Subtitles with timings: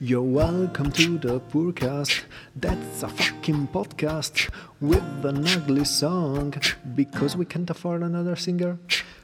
[0.00, 2.22] You're welcome to the Poorcast.
[2.54, 4.48] That's a fucking podcast
[4.80, 6.54] with an ugly song
[6.94, 8.78] because we can't afford another singer.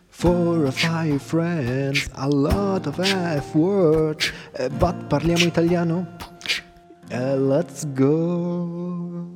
[0.08, 6.08] Four or five friends, a lot of F words, eh, but parliamo italiano?
[7.08, 9.30] Eh, let's go.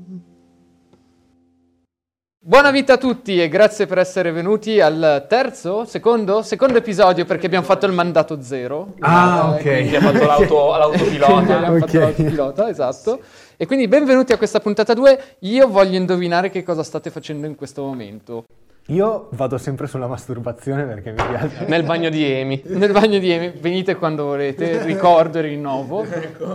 [2.48, 7.44] Buona vita a tutti e grazie per essere venuti al terzo, secondo, secondo episodio perché
[7.44, 8.94] abbiamo fatto il mandato zero.
[9.00, 9.60] Ah, Eh, ok.
[9.60, 10.26] quindi Abbiamo fatto
[10.56, 11.34] l'auto, l'autopilota.
[11.56, 11.80] abbiamo Ok.
[11.80, 13.20] fatto l'autopilota, esatto.
[13.54, 15.36] E quindi benvenuti a questa puntata 2.
[15.40, 18.44] Io voglio indovinare che cosa state facendo in questo momento.
[18.90, 21.66] Io vado sempre sulla masturbazione perché mi piace.
[21.66, 22.62] Nel bagno di Emi.
[22.68, 26.06] Nel bagno di Emi, venite quando volete, ricordo e rinnovo.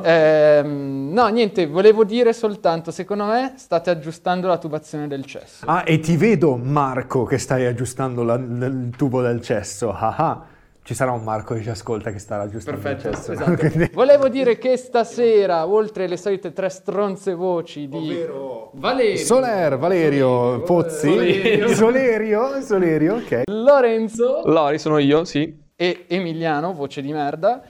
[0.04, 5.66] Ehm, no, niente, volevo dire soltanto, secondo me state aggiustando la tubazione del cesso.
[5.68, 9.94] Ah, e ti vedo, Marco, che stai aggiustando la- il tubo del cesso.
[9.94, 10.46] Ah, ah.
[10.86, 13.32] Ci sarà un Marco che ci ascolta che sta aggiustando il cesso.
[13.32, 13.56] esatto.
[13.56, 18.26] Quindi- Volevo dire che stasera, oltre le solite tre stronze voci di
[18.74, 21.68] Valerio, Soler, Valerio, Pozzi, Solerio.
[21.74, 23.42] Solerio, Solerio, ok.
[23.46, 25.58] Lorenzo Lori sono io, sì.
[25.76, 27.62] e Emiliano, voce di merda,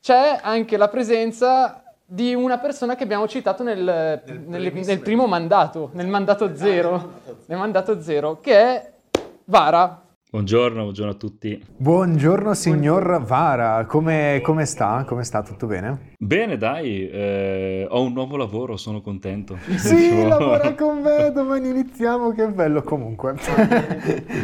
[0.00, 5.90] c'è anche la presenza di una persona che abbiamo citato nel, nelle- nel primo mandato,
[5.92, 8.92] nel mandato zero, nel mandato zero, che è
[9.44, 10.01] Vara.
[10.32, 11.62] Buongiorno, buongiorno a tutti.
[11.76, 15.04] Buongiorno signor Vara, come, come sta?
[15.06, 15.42] Come sta?
[15.42, 16.14] Tutto bene?
[16.16, 19.58] Bene, dai, eh, ho un nuovo lavoro, sono contento.
[19.76, 23.34] Sì, lavora con me, domani iniziamo, che bello comunque.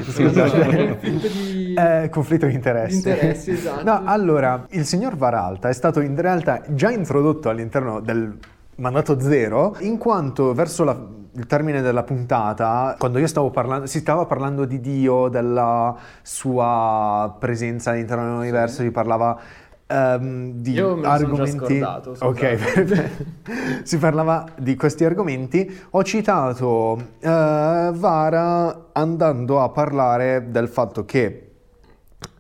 [0.03, 0.98] Scusate.
[1.00, 1.72] di...
[1.78, 2.97] Eh, conflitto di interessi.
[2.97, 3.83] Interessi, esatto.
[3.84, 8.36] No, allora, il signor Varalta è stato in realtà già introdotto all'interno del
[8.78, 13.98] mandato zero, in quanto verso la- il termine della puntata, quando io stavo parlando, si
[14.00, 19.38] stava parlando di Dio, della sua presenza all'interno dell'universo, si parlava
[19.86, 21.78] ehm, di Io me lo sono già argomenti.
[21.78, 23.24] scordato, ok, perfetto.
[23.84, 25.80] si parlava di questi argomenti.
[25.90, 31.27] Ho citato eh, Vara andando a parlare del fatto che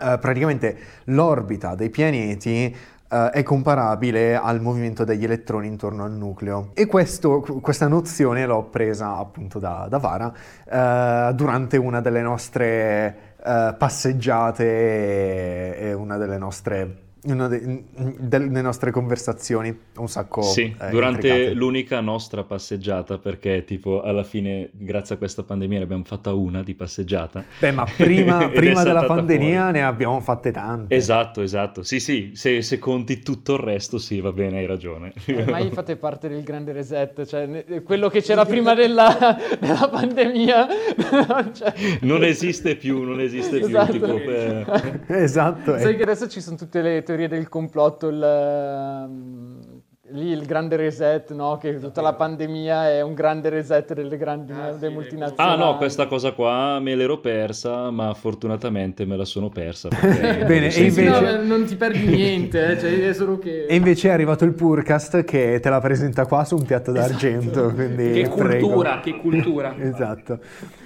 [0.00, 2.74] eh, praticamente l'orbita dei pianeti
[3.10, 6.70] eh, è comparabile al movimento degli elettroni intorno al nucleo.
[6.74, 10.32] E questo- questa nozione l'ho presa appunto da, da Vara
[10.64, 17.84] eh, durante una delle nostre eh, passeggiate e una delle nostre, una de-
[18.18, 21.54] delle nostre conversazioni un sacco Sì, eh, durante intricate.
[21.54, 26.62] l'unica nostra passeggiata, perché tipo alla fine, grazie a questa pandemia, ne abbiamo fatta una
[26.62, 27.44] di passeggiata.
[27.58, 29.72] Beh, ma prima, prima della pandemia fuori.
[29.78, 30.94] ne abbiamo fatte tante.
[30.94, 31.82] Esatto, esatto.
[31.82, 35.12] Sì, sì, se, se conti tutto il resto, sì, va bene, hai ragione.
[35.34, 40.66] Ormai fate parte del grande reset, cioè ne- quello che c'era prima della, della pandemia.
[41.26, 41.74] non c'è.
[42.02, 43.66] Non esiste più, non esiste più.
[43.68, 43.92] Esatto.
[43.92, 44.64] tipo, eh,
[45.08, 45.78] Esatto.
[45.78, 45.96] Sai eh.
[45.96, 49.67] che adesso ci sono tutte le teorie del complotto, il, ehm,
[50.10, 51.58] lì il grande reset, no?
[51.58, 55.60] Che tutta la pandemia è un grande reset delle grandi delle multinazionali.
[55.60, 59.88] Ah no, questa cosa qua me l'ero persa, ma fortunatamente me la sono persa.
[59.98, 63.66] Bene, e Sì, sì, no, invece- non ti perdi niente, eh, cioè è solo che...
[63.66, 67.72] E invece è arrivato il Purcast che te la presenta qua su un piatto d'argento,
[67.72, 68.66] quindi Che prego.
[68.66, 69.74] cultura, che cultura.
[69.98, 70.38] Esatto.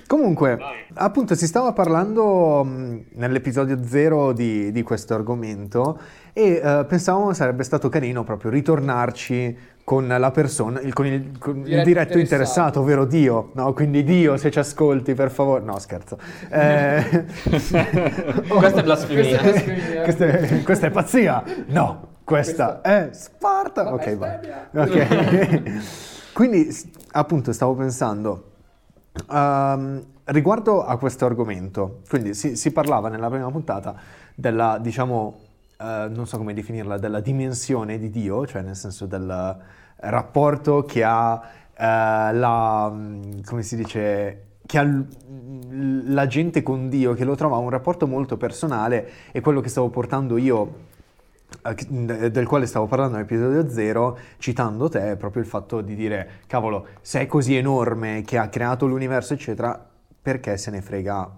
[0.07, 0.59] Comunque,
[0.95, 5.99] appunto, si stava parlando mh, nell'episodio zero di, di questo argomento
[6.33, 11.57] e eh, pensavamo sarebbe stato carino proprio ritornarci con la persona, il, con il, con
[11.59, 12.19] il Diretto interessato.
[12.19, 13.73] interessato, ovvero Dio, no?
[13.73, 15.65] Quindi Dio, se ci ascolti, per favore.
[15.65, 16.19] No, scherzo.
[16.49, 17.27] Eh,
[18.49, 19.39] Questa è blasfemia.
[19.39, 20.03] Questa è blasfemia.
[20.03, 21.45] questa, è, questa è pazzia.
[21.67, 23.93] No, questa, è Sparta.
[23.93, 24.39] Ok, vai.
[24.73, 26.33] Ok.
[26.33, 26.69] Quindi,
[27.13, 28.53] appunto, stavo pensando
[29.31, 32.03] ehm, riguardo a questo argomento.
[32.09, 33.95] Quindi si, si parlava nella prima puntata
[34.35, 35.51] della, diciamo,
[35.83, 39.57] eh, non so come definirla, della dimensione di Dio, cioè nel senso del
[39.97, 41.43] rapporto che ha
[41.75, 47.35] eh, la, mm, come si dice, che ha l- la gente con Dio, che lo
[47.35, 50.91] trova un rapporto molto personale e quello che stavo portando io
[51.65, 56.43] eh, del quale stavo parlando nell'episodio 0, citando te, è proprio il fatto di dire,
[56.47, 59.89] cavolo, se è così enorme che ha creato l'universo, eccetera,
[60.23, 61.31] perché se ne frega,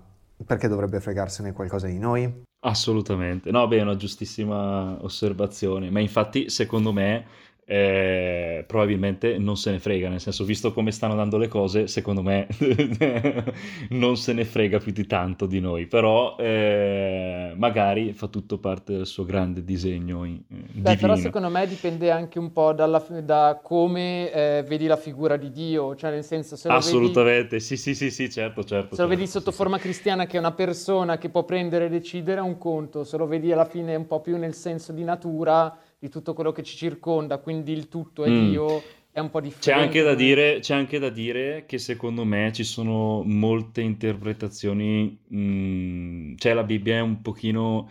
[0.45, 2.43] perché dovrebbe fregarsene qualcosa di noi?
[2.67, 3.51] Assolutamente.
[3.51, 7.27] No, beh, è una giustissima osservazione, ma infatti secondo me
[7.67, 12.23] eh, probabilmente non se ne frega, nel senso, visto come stanno andando le cose, secondo
[12.23, 12.47] me
[13.91, 18.93] non se ne frega più di tanto di noi, però eh, magari fa tutto parte
[18.97, 22.99] del suo grande disegno in- eh, Beh, però secondo me dipende anche un po' dalla-
[23.23, 27.59] da come eh, vedi la figura di Dio, cioè nel senso se lo vedi, Assolutamente,
[27.61, 28.97] sì, sì, sì, sì, certo, certo.
[28.97, 29.79] se lo vedi certo, sotto sì, forma sì.
[29.79, 33.27] cristiana che è una persona che può prendere e decidere è un conto, se lo
[33.27, 36.77] vedi alla fine un po' più nel senso di natura di tutto quello che ci
[36.77, 38.49] circonda, quindi il tutto è Mm.
[38.51, 39.73] Dio, è un po' C'è differente.
[39.73, 46.35] anche, da dire, c'è anche da dire che secondo me ci sono molte interpretazioni, mm,
[46.37, 47.89] cioè la Bibbia è un pochino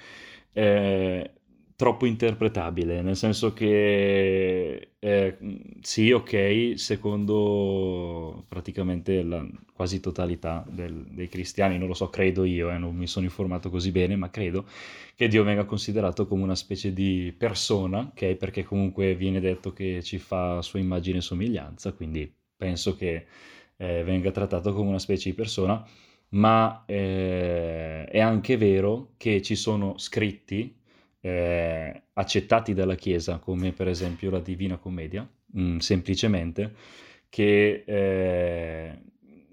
[0.53, 1.31] eh,
[1.75, 5.37] troppo interpretabile, nel senso che eh,
[5.81, 12.69] sì, ok, secondo praticamente la quasi totalità del- dei cristiani, non lo so, credo io,
[12.69, 14.65] eh, non mi sono informato così bene, ma credo
[15.15, 18.35] che Dio venga considerato come una specie di persona, ok?
[18.35, 23.25] Perché comunque viene detto che ci fa sua immagine e somiglianza, quindi penso che
[23.77, 25.85] eh, venga trattato come una specie di persona,
[26.29, 30.73] ma eh, è anche vero che ci sono scritti
[31.25, 35.25] eh, accettati dalla Chiesa, come per esempio la Divina Commedia,
[35.57, 36.73] mm, semplicemente,
[37.29, 38.99] che eh,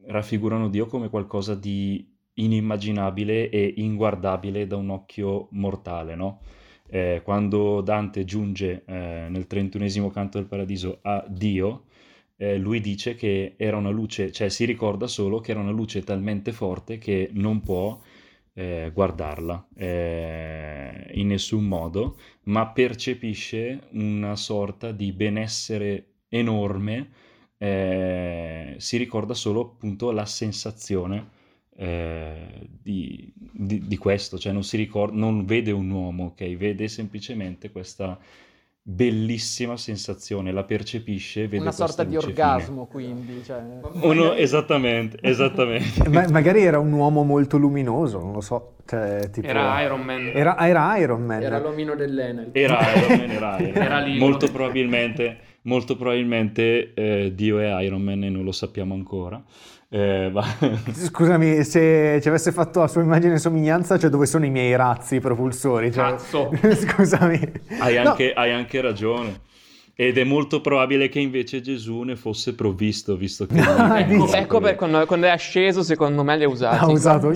[0.07, 6.41] raffigurano Dio come qualcosa di inimmaginabile e inguardabile da un occhio mortale, no?
[6.89, 11.85] Eh, quando Dante giunge eh, nel trentunesimo canto del paradiso a Dio,
[12.37, 16.03] eh, lui dice che era una luce, cioè si ricorda solo che era una luce
[16.03, 18.01] talmente forte che non può
[18.55, 27.11] eh, guardarla eh, in nessun modo, ma percepisce una sorta di benessere enorme,
[27.58, 31.38] eh, si ricorda solo appunto la sensazione
[31.76, 36.56] eh, di, di- di questo, cioè non ricorda, non vede un uomo, ok?
[36.56, 38.19] Vede semplicemente questa
[38.91, 43.43] bellissima sensazione, la percepisce, vede Una sorta di orgasmo, quindi.
[43.45, 43.63] Cioè...
[43.93, 44.07] fine.
[44.07, 46.09] Uno, esattamente, esattamente.
[46.09, 48.75] Ma- magari era un uomo molto luminoso, non lo so.
[48.85, 49.47] Cioè, tipo...
[49.47, 50.33] Era Iron Man.
[50.35, 51.43] Era, era Iron Man.
[51.43, 52.49] Era l'omino dell'Enel.
[52.53, 53.83] Era Iron Man, era Iron Man.
[53.83, 54.19] Era lì.
[54.19, 59.41] Molto probabilmente, molto probabilmente eh, Dio è Iron Man e non lo sappiamo ancora.
[59.93, 60.47] Eh, ma-
[60.93, 64.77] Scusami, se ci avesse fatto a sua immagine e somiglianza, cioè dove sono i miei
[64.77, 65.91] razzi propulsori?
[65.93, 66.11] Cioè...
[66.11, 66.51] Cazzo.
[66.63, 67.53] Scusami.
[67.81, 69.41] hai, No, anche, hai anche ragione.
[69.97, 73.59] Ed è molto probabile che invece Gesù ne fosse provvisto, visto che...
[73.61, 76.85] Ecco, ecco per- quando, quando è asceso, secondo me li ha usati.
[76.85, 77.35] ha usato...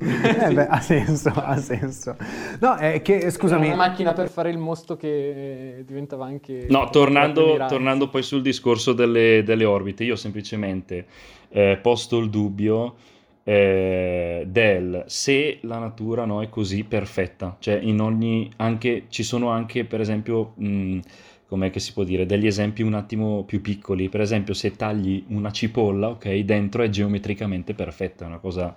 [0.00, 2.16] Eh beh, ha senso, ha senso.
[2.60, 3.66] No, è che, Era scusami...
[3.66, 6.66] una macchina per fare il mosto che diventava anche...
[6.68, 11.06] No, tornando, tornando poi sul discorso delle, delle orbite, io semplicemente
[11.50, 12.96] eh, posto il dubbio
[13.44, 19.50] eh, del se la natura no, è così perfetta, cioè in ogni, anche, ci sono
[19.50, 20.98] anche per esempio, mh,
[21.46, 25.24] com'è che si può dire, degli esempi un attimo più piccoli, per esempio se tagli
[25.28, 28.74] una cipolla, ok, dentro è geometricamente perfetta, è una cosa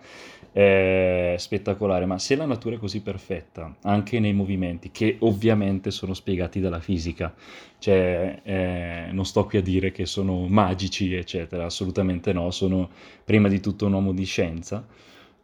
[0.53, 6.13] eh, spettacolare, ma se la natura è così perfetta, anche nei movimenti, che ovviamente sono
[6.13, 7.33] spiegati dalla fisica,
[7.79, 12.89] cioè eh, non sto qui a dire che sono magici, eccetera, assolutamente no, sono
[13.25, 14.85] prima di tutto un uomo di scienza,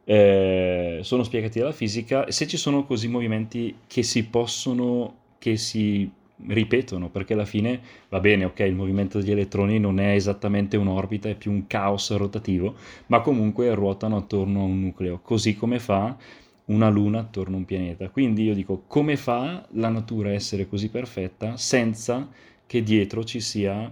[0.04, 6.10] eh, sono spiegati dalla fisica, se ci sono così movimenti che si possono, che si
[6.47, 11.30] ripetono, perché alla fine va bene, ok, il movimento degli elettroni non è esattamente un'orbita,
[11.30, 12.75] è più un caos rotativo,
[13.07, 16.15] ma comunque ruotano attorno a un nucleo, così come fa
[16.65, 18.09] una luna attorno a un pianeta.
[18.09, 22.27] Quindi io dico, come fa la natura a essere così perfetta senza
[22.65, 23.91] che dietro ci sia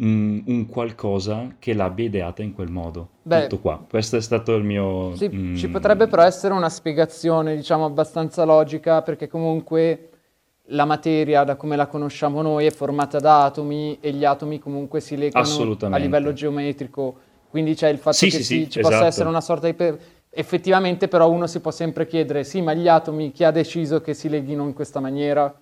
[0.00, 3.08] mm, un qualcosa che l'abbia ideata in quel modo?
[3.22, 3.84] Beh, Tutto qua.
[3.88, 5.14] Questo è stato il mio...
[5.16, 10.10] Sì, mm, ci potrebbe però essere una spiegazione, diciamo, abbastanza logica, perché comunque
[10.70, 15.00] la materia, da come la conosciamo noi, è formata da atomi e gli atomi comunque
[15.00, 17.14] si legano a livello geometrico.
[17.48, 19.08] Quindi c'è il fatto Sì, che sì, si- sì, ci possa esatto.
[19.08, 19.74] essere una sorta di...
[19.74, 19.98] per-
[20.30, 24.12] Effettivamente però uno si può sempre chiedere, sì, ma gli atomi chi ha deciso che
[24.14, 25.52] si leghino in questa maniera?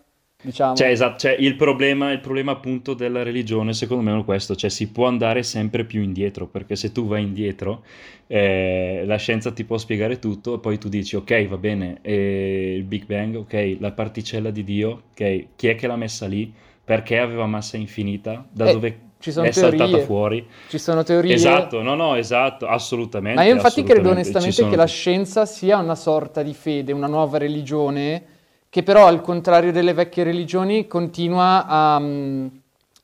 [0.43, 0.76] Diciamo.
[0.76, 4.69] Cioè, esatto, cioè, il problema, il problema appunto della religione, secondo me, è questo, cioè
[4.71, 7.83] si può andare sempre più indietro, perché se tu vai indietro,
[8.26, 12.75] eh, la scienza ti può spiegare tutto, e poi tu dici, ok, va bene, eh,
[12.76, 16.52] il Big Bang, ok, la particella di Dio, ok, chi è che l'ha messa lì?
[16.85, 18.47] Perché aveva massa infinita?
[18.52, 20.07] Da Eh, dove ci sono è saltata teorie.
[20.07, 20.47] fuori?
[20.69, 21.33] Ci sono teorie...
[21.35, 23.40] Esatto, no, no, esatto, assolutamente.
[23.40, 27.09] Ma io infatti credo onestamente sono- che la scienza sia una sorta di fede, una
[27.09, 28.23] nuova religione,
[28.76, 32.47] che però al contrario delle vecchie religioni continua a, mm,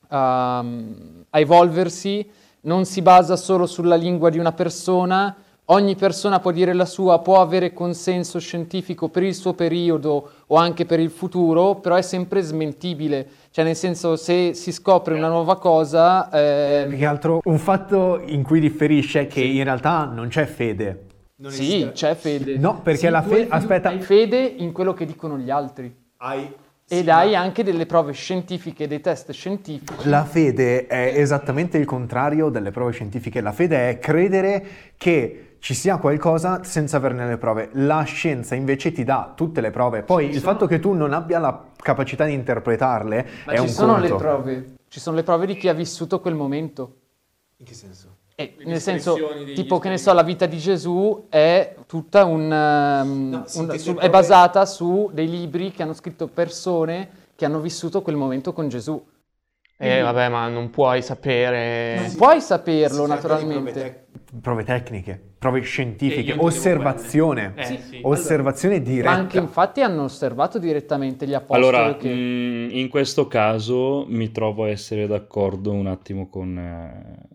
[0.08, 0.58] a-
[1.30, 2.28] a evolversi,
[2.64, 5.34] non si basa solo sulla lingua di una persona,
[5.66, 10.56] ogni persona può dire la sua, può avere consenso scientifico per il suo periodo o
[10.56, 13.26] anche per il futuro, però è sempre smentibile.
[13.50, 16.28] Cioè nel senso se si scopre una nuova cosa...
[16.28, 20.44] eh, Più che altro un fatto in cui differisce è che in realtà non c'è
[20.44, 21.06] fede.
[21.50, 22.56] Sì, c'è fede.
[22.58, 23.88] No, perché Sì, la tu fe- hai- aspetta.
[23.88, 25.94] Hai fede in quello che dicono gli altri.
[26.88, 30.08] Ed hai anche delle prove scientifiche, dei test scientifici.
[30.08, 33.40] La fede è esattamente il contrario delle prove scientifiche.
[33.40, 34.66] La fede è credere
[34.98, 37.70] che ci sia qualcosa senza averne le prove.
[37.74, 40.02] La scienza invece ti dà tutte le prove.
[40.02, 43.68] Poi il fatto che tu non abbia la capacità di interpretarle Ma è ci un
[43.68, 44.08] sono conto.
[44.08, 44.74] le prove.
[44.88, 46.96] Ci sono le prove di chi ha vissuto quel momento.
[47.56, 48.11] In che senso?
[48.42, 49.18] E Quindi nel senso,
[49.54, 53.96] tipo che ne so, la vita di Gesù è tutta un, um, No, un- su-
[53.96, 58.68] è basata su dei libri che hanno scritto persone che hanno vissuto quel momento con
[58.68, 59.02] Gesù.
[59.78, 61.96] Eh, vabbè, ma non puoi sapere.
[62.00, 63.72] Non puoi saperlo, di prove naturalmente.
[63.72, 64.00] tec-
[64.40, 67.52] Prove tecniche, prove Eh, scientifiche, osservazione.
[67.56, 67.98] Eh, sì.
[68.02, 69.10] Osservazione Ma diretta.
[69.10, 72.08] anche infatti hanno osservato direttamente gli apostoli Allora, che...
[72.08, 77.31] mh, in questo caso mi trovo a essere d'accordo un attimo con eh,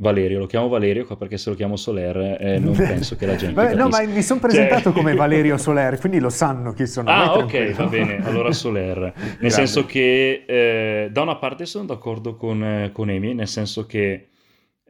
[0.00, 0.38] Valerio.
[0.38, 3.54] Lo chiamo Valerio qua perché se lo chiamo Soler eh, non penso che la gente
[3.54, 7.10] Vabbè, no, ma mi sono presentato Cioè- come Valerio Soler, quindi lo sanno chi sono.
[7.10, 7.74] Ah, vai ok, tranquillo.
[7.76, 8.24] va bene.
[8.26, 8.98] Allora Soler.
[9.12, 9.50] Nel Grande.
[9.50, 14.28] senso che eh, da una parte sono d'accordo con, eh, con Amy, nel senso che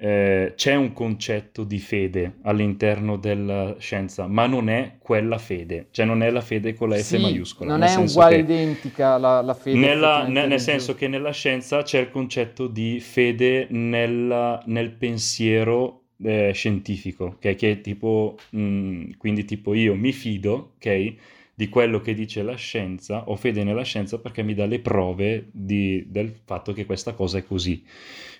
[0.03, 6.07] eh, c'è un concetto di fede all'interno della scienza, ma non è quella fede, cioè
[6.07, 7.71] non è la fede con la F Sì, maiuscola.
[7.71, 9.77] non nel è uguale identica la, la fede.
[9.79, 15.97] nella- nel di senso che nella scienza c'è il concetto di fede nella- nel pensiero
[16.23, 17.55] eh, scientifico, ok?
[17.55, 21.15] Che è tipo, mh, quindi tipo io mi fido, ok?
[21.61, 25.49] Di quello che dice la scienza, ho fede nella scienza perché mi dà le prove
[25.53, 27.85] di- del fatto che questa cosa è così.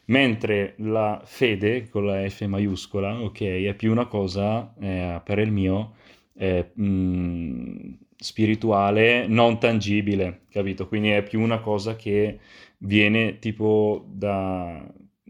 [0.07, 5.53] Mentre la fede con la F maiuscola, ok, è più una cosa, eh, per il
[5.53, 5.95] mio,
[6.35, 10.89] eh, mh, spirituale, non tangibile, capito?
[10.89, 12.39] Quindi è più una cosa che
[12.79, 14.83] viene tipo da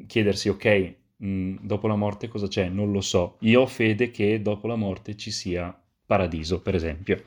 [0.06, 2.68] chiedersi, ok, mh, dopo la morte cosa c'è?
[2.68, 3.36] Non lo so.
[3.40, 7.22] Io ho fede che dopo la morte ci sia paradiso, per esempio.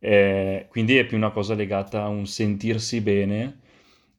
[0.00, 3.58] Eh, quindi è più una cosa legata a un sentirsi bene,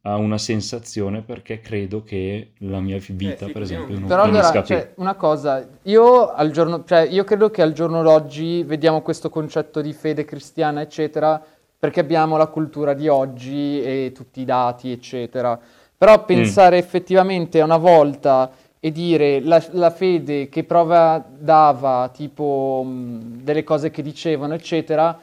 [0.01, 4.51] a una sensazione, perché credo che la mia vita, sì, per esempio, non Però allora,
[4.51, 4.63] più.
[4.63, 9.29] cioè, una cosa, io, al giorno, cioè, io credo che al giorno d'oggi vediamo questo
[9.29, 11.41] concetto di fede cristiana, eccetera,
[11.77, 15.57] perché abbiamo la cultura di oggi e tutti i dati, eccetera.
[15.57, 15.77] Mm.
[15.98, 22.83] Però pensare effettivamente a una volta e dire la, la fede che prova dava, tipo
[22.86, 25.17] mh, delle cose che dicevano, eccetera,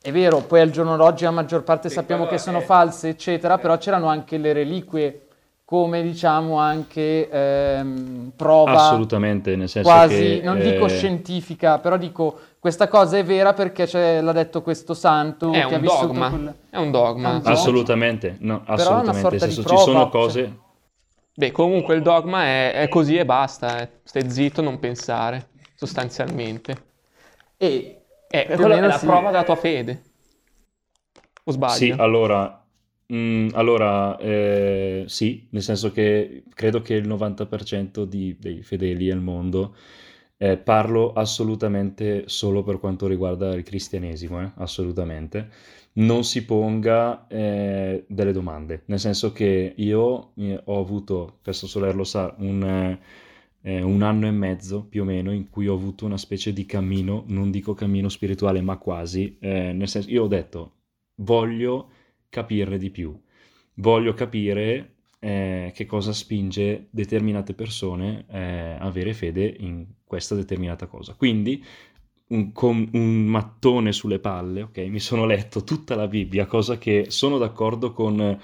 [0.00, 3.08] è vero, poi al giorno d'oggi la maggior parte Sì, sappiamo che sono è- false,
[3.08, 5.22] eccetera, però c'erano anche le reliquie
[5.64, 10.40] come diciamo anche ehm, prova Assolutamente, nel senso quasi, che...
[10.42, 13.86] non dico eh, scientifica, però dico questa cosa è vera perché
[14.22, 16.28] l'ha detto questo santo È che ha vissuto dogma.
[16.30, 16.54] quel...
[16.70, 17.28] È un dogma.
[17.28, 17.50] È un dogma.
[17.52, 19.20] Assolutamente, no, Però è una assolutamente.
[19.20, 20.42] sorta Nel di senso, ci sono prova, cose...
[20.42, 20.52] cioè.
[21.34, 23.80] Beh, comunque il dogma è, è così e basta.
[23.80, 23.88] eh.
[24.04, 26.86] Stai zitto, non pensare, sostanzialmente.
[27.58, 27.97] E
[28.30, 29.06] Eh, quella è la sì.
[29.06, 30.02] prova della tua fede.
[31.44, 31.74] O sbaglio?
[31.74, 32.62] Sì, allora,
[33.12, 39.20] mm, allora eh, sì, nel senso che credo che il 90% di- dei fedeli al
[39.20, 39.74] mondo,
[40.36, 45.48] eh, parlo assolutamente solo per quanto riguarda il cristianesimo, eh, assolutamente,
[45.94, 51.94] non si ponga eh, delle domande, nel senso che io eh, ho avuto, questo Soler
[51.94, 52.98] lo sa, un...
[53.62, 56.64] eh, un anno e mezzo più o meno in cui ho avuto una specie di
[56.66, 60.72] cammino, non dico cammino spirituale, ma quasi, eh, nel senso, io ho detto,
[61.16, 61.90] voglio
[62.28, 63.18] capirne di più,
[63.74, 70.86] voglio capire eh, che cosa spinge determinate persone eh, a avere fede in questa determinata
[70.86, 71.14] cosa.
[71.14, 71.62] Quindi,
[72.28, 77.06] un- con un mattone sulle palle, ok, mi sono letto tutta la Bibbia, cosa che
[77.08, 78.38] sono d'accordo con,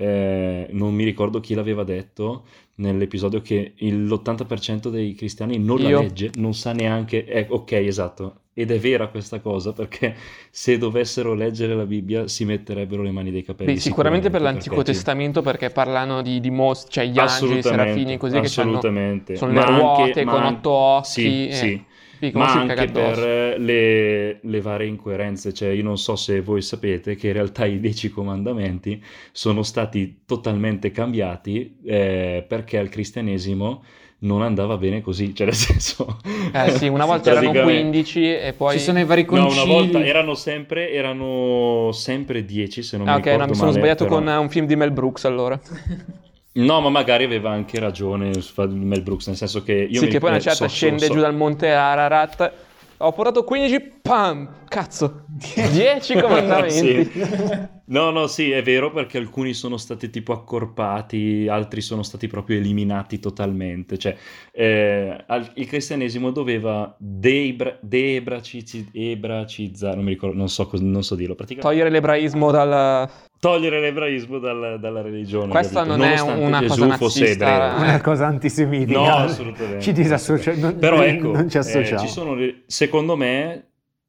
[0.00, 2.44] eh, non mi ricordo chi l'aveva detto
[2.76, 5.90] nell'episodio, che il- l'80% dei cristiani non Io.
[5.96, 10.14] la legge, non sa neanche, eh, ok, esatto, ed è vera questa cosa, perché
[10.50, 13.74] se dovessero leggere la Bibbia si metterebbero le mani dei capelli.
[13.74, 17.58] Beh, sicuramente per sicuramente, l'Antico perché Testamento perché parlano di, di mostri, cioè gli angeli,
[17.58, 21.08] i serafini, così che hanno sono Ma le anche- ruote ma con anche- otto occhi.
[21.10, 21.52] Sì, eh.
[21.52, 21.84] sì.
[22.20, 27.14] Come Ma anche per le, le varie incoerenze, cioè io non so se voi sapete
[27.16, 33.82] che in realtà i dieci comandamenti sono stati totalmente cambiati eh, perché al cristianesimo
[34.20, 36.18] non andava bene così, cioè nel senso...
[36.52, 38.72] Eh sì, una volta erano praticamente- 15 e poi...
[38.76, 39.62] ci sono i vari No, concili.
[39.62, 43.54] una volta erano sempre, erano sempre 10 se non Ah, mi ok, no, ricordo mi
[43.56, 45.60] sono male, sbagliato però- con eh, un film di Mel Brooks allora.
[46.64, 48.32] No, ma magari aveva anche ragione
[48.68, 51.12] Mel Brooks, nel senso che io sì, mi che poi una certa so- scende so-
[51.14, 52.52] giù dal monte Ararat.
[52.98, 54.48] Ho portato 15, pam!
[54.66, 55.24] Cazzo!
[55.72, 57.04] Dieci comandamenti.
[57.04, 57.76] Sì.
[57.90, 62.58] No, no, sì, è vero perché alcuni sono stati tipo accorpati, altri sono stati proprio
[62.58, 63.96] eliminati totalmente.
[63.96, 64.14] Cioè,
[64.52, 71.02] eh, al- il cristianesimo doveva deebra- deebracizi- ebracizzare, non mi ricordo, non so, cos- non
[71.02, 73.08] so dirlo, praticamente Togliere l'ebraismo dal...
[73.40, 75.48] togliere l'ebraismo dal- dalla religione.
[75.50, 77.88] Questa non è una Gesù cosa fosse nazista, ebreo.
[77.88, 78.98] Una cosa antisemitica.
[78.98, 79.80] No, assolutamente.
[79.80, 82.00] Ci disassocia, non, Però ecco, non ci eh, associamo.
[82.02, 83.67] ci sono secondo me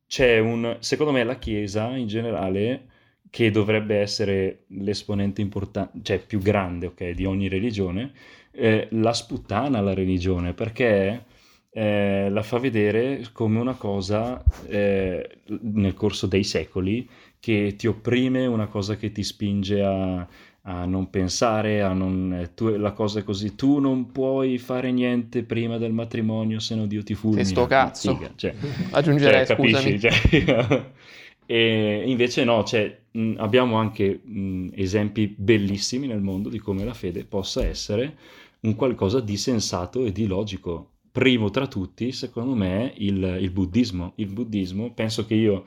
[0.10, 2.88] c'è un secondo me la Chiesa in generale
[3.30, 8.12] che dovrebbe essere l'esponente importante, cioè più grande, ok, di ogni religione,
[8.52, 11.26] eh, la sputtana la religione perché
[11.72, 17.08] eh, la fa vedere come una cosa eh, nel corso dei secoli
[17.40, 20.28] che ti opprime, una cosa che ti spinge a,
[20.70, 24.92] a non pensare, a non, eh, tu, la cosa è così, tu non puoi fare
[24.92, 27.44] niente prima del matrimonio se no Dio ti fulmina.
[27.44, 28.14] sto cazzo.
[28.16, 28.54] Figa, cioè,
[28.92, 30.00] Aggiungerei, cioè, capisci?
[30.00, 30.86] Cioè,
[31.48, 36.94] e invece no, cioè, mh, abbiamo anche mh, esempi bellissimi nel mondo di come la
[36.94, 38.16] fede possa essere
[38.62, 40.92] un qualcosa di sensato e di logico.
[41.12, 44.14] Primo tra tutti, secondo me, il, il buddismo.
[44.18, 45.66] Il buddismo, penso che io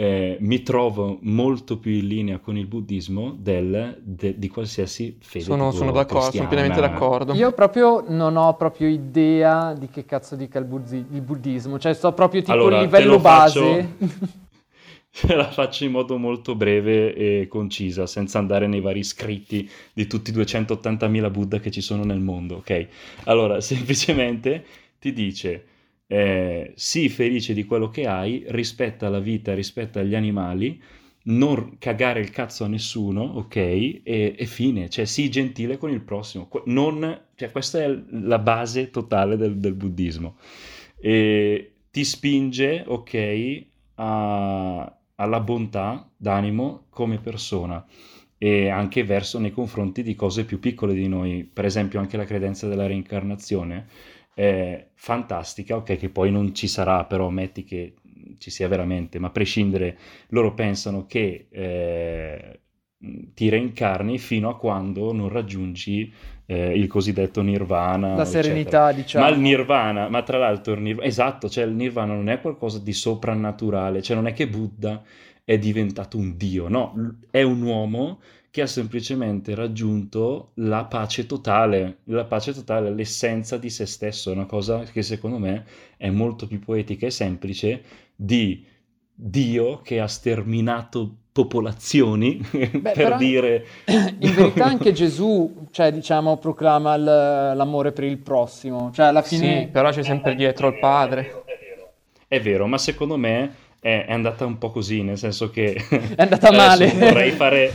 [0.00, 5.44] eh, mi trovo molto più in linea con il buddismo del- de- di qualsiasi fede.
[5.46, 7.32] Sono, sono d'accordo, sono pienamente d'accordo.
[7.34, 11.94] Io proprio non ho proprio idea di che cazzo dica il, buddi- il buddismo, cioè
[11.94, 14.36] sto proprio tipo Allora, a te livello lo faccio- base.
[15.34, 20.30] La faccio in modo molto breve e concisa, senza andare nei vari scritti di tutti
[20.30, 22.86] i 280.000 Buddha che ci sono nel mondo, ok?
[23.24, 24.64] Allora, semplicemente
[25.00, 25.64] ti dice,
[26.08, 30.80] eh, sii felice di quello che hai, rispetta la vita, rispetta gli animali,
[31.24, 33.56] non cagare il cazzo a nessuno, ok?
[33.56, 34.02] E,
[34.36, 36.48] e fine, cioè sii gentile con il prossimo.
[36.66, 40.36] Non- cioè, questa è la base totale del, del buddismo.
[41.00, 43.64] E ti spinge, ok,
[43.96, 47.84] a- alla bontà d'animo come persona
[48.40, 52.24] e anche verso nei confronti di cose più piccole di noi, per esempio anche la
[52.24, 53.86] credenza della reincarnazione
[54.38, 57.94] è fantastica, ok, che poi non ci sarà, però metti che
[58.38, 62.60] ci sia veramente, ma a prescindere loro pensano che eh,
[63.34, 66.12] ti reincarni fino a quando non raggiungi
[66.46, 68.14] eh, il cosiddetto nirvana.
[68.14, 68.42] La eccetera.
[68.42, 69.24] serenità, diciamo.
[69.24, 72.78] Ma il nirvana, ma tra l'altro, il nirvana, esatto, cioè il nirvana non è qualcosa
[72.78, 75.02] di soprannaturale, cioè non è che Buddha
[75.44, 81.26] è diventato un dio, no, l- è un uomo che ha semplicemente raggiunto la pace
[81.26, 85.64] totale, la pace totale, l'essenza di se stesso, è una cosa che secondo me
[85.96, 87.82] è molto più poetica e semplice
[88.16, 88.64] di
[89.14, 93.64] Dio che ha sterminato popolazioni per però- dire
[94.20, 99.60] In verità anche Gesù, cioè diciamo, proclama l- l'amore per il prossimo, cioè alla fine...
[99.60, 101.44] Sì, però c'è sempre dietro il padre.
[102.26, 105.74] È vero, ma secondo me è, è andata un po' così, nel senso che...
[105.74, 106.86] È andata male.
[106.92, 107.72] Non vorrei fare,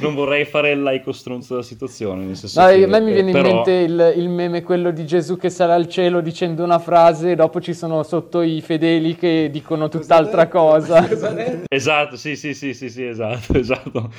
[0.00, 3.10] non vorrei fare il laico stronzo della situazione, nel senso No, che, a me mi
[3.10, 6.20] eh, viene però- in mente il, il meme quello di Gesù che sale al cielo
[6.20, 11.06] dicendo una frase e dopo ci sono sotto i fedeli che dicono tutt'altra cosa.
[11.68, 14.10] Esatto, sì, sì, sì, sì, sì, esatto, esatto.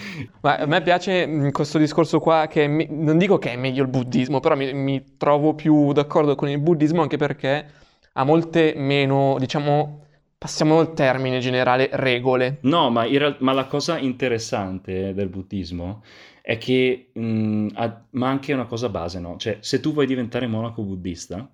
[0.42, 3.82] Ma a me piace mh, questo discorso qua che me- non dico che è meglio
[3.82, 7.66] il buddismo, però mi, mi trovo più d'accordo con il buddismo anche perché
[8.14, 10.02] ha molte meno, diciamo,
[10.38, 12.60] passiamo il termine generale, regole.
[12.62, 16.04] No, ma, real- ma la cosa interessante del buddismo
[16.41, 19.38] è che, mh, ha- ma anche una cosa base, no?
[19.38, 21.50] Cioè, se tu vuoi diventare monaco buddista,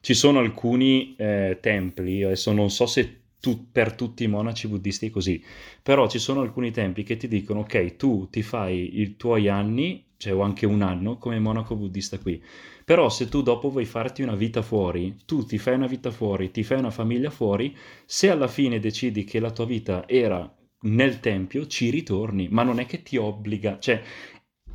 [0.00, 5.06] ci sono alcuni eh, templi, adesso non so se tu- per tutti i monaci buddisti
[5.06, 5.42] è così,
[5.82, 10.04] però ci sono alcuni templi che ti dicono, ok, tu ti fai i tuoi anni,
[10.18, 12.42] cioè o anche un anno, come monaco buddista qui.
[12.84, 16.50] Però se tu dopo vuoi farti una vita fuori, tu ti fai una vita fuori,
[16.50, 20.52] ti fai una famiglia fuori, se alla fine decidi che la tua vita era
[20.82, 24.02] nel tempio, ci ritorni, ma non è che ti obbliga, cioè,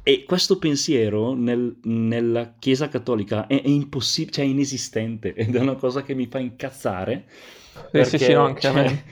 [0.05, 5.59] e questo pensiero nel- nella Chiesa Cattolica è, è impossibile, cioè è inesistente, ed è
[5.59, 7.25] una cosa che mi fa incazzare.
[7.91, 9.03] Sì, sì, sì, no, anche a cioè, me.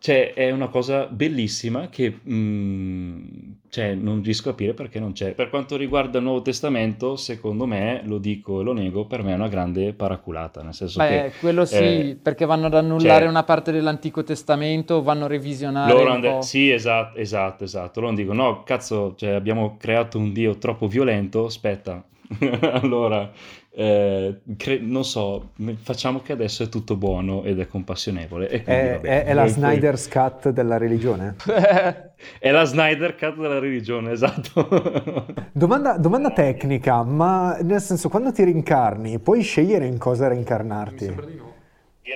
[0.00, 3.24] Cioè, è una cosa bellissima che mm,
[3.68, 5.34] cioè, non riesco a capire perché non c'è.
[5.34, 9.32] Per quanto riguarda il Nuovo Testamento, secondo me, lo dico e lo nego, per me
[9.32, 13.20] è una grande paraculata, nel senso Beh, che quello sì, eh, perché vanno ad annullare
[13.20, 16.40] cioè- una parte dell'Antico Testamento, vanno a revisionare loro po'.
[16.40, 18.00] sì, esatto, esatto, esatto.
[18.00, 22.02] Loro dicono, no, cazzo, cioè, abbiamo creato un dio troppo violento, aspetta.
[22.82, 23.30] allora,
[23.72, 25.50] eh, cre- non so,
[25.82, 28.48] facciamo che adesso è tutto buono ed è compassionevole.
[28.48, 31.36] E quindi, È, vabbè, è- è la Snyder's Cut della religione?
[32.38, 34.68] È la Snyder Cut della religione, esatto.
[35.52, 41.04] Domanda, domanda tecnica, ma nel senso, quando ti rincarni, puoi scegliere in cosa reincarnarti?
[41.06, 41.14] In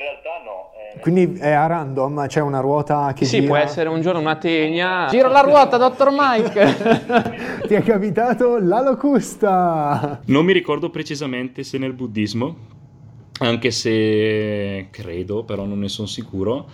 [0.00, 0.33] realtà
[1.00, 3.46] Quindi è a random, c'è una ruota che Sì, gira.
[3.48, 5.06] può essere un giorno una tegna.
[5.10, 7.62] Gira la ruota, dottor Mike!
[7.66, 10.20] Ti è capitato la locusta!
[10.26, 12.56] Non mi ricordo precisamente se nel buddismo,
[13.40, 16.68] anche se credo, però non ne sono sicuro,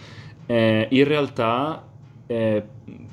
[0.46, 1.82] eh, in realtà
[2.26, 2.62] eh,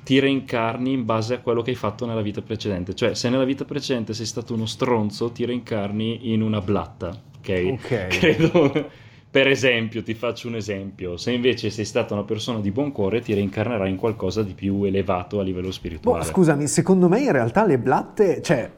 [0.04, 2.94] ti reincarni in base a quello che hai fatto nella vita precedente.
[2.94, 7.08] Cioè, se nella vita precedente sei stato uno stronzo, ti reincarni in una blatta,
[7.40, 7.68] ok?
[7.72, 8.08] Ok.
[8.20, 9.06] Credo.
[9.30, 13.20] Per esempio, ti faccio un esempio, se invece sei stata una persona di buon cuore,
[13.20, 16.24] ti reincarnerai in qualcosa di più elevato a livello Boh, spirituale.
[16.24, 18.72] scusami, secondo me in realtà le blatte, cioè,